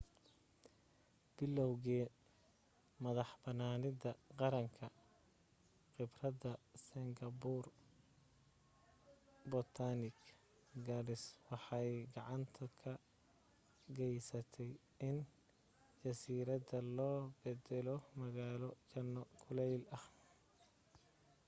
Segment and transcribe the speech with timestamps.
[1.35, 2.05] bilowgii
[3.03, 4.85] madaxbanaanida qaranka
[5.93, 6.51] khibradda
[6.87, 7.67] singapore
[9.51, 10.17] botanic
[10.85, 12.41] gardens waxay gacan
[12.79, 12.93] ka
[13.97, 14.71] gaysatay
[15.09, 15.17] in
[16.01, 20.03] jasiiradda loo beddelo magaalo janno kuleyl ah